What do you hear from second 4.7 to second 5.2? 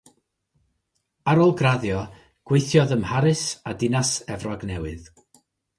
Newydd.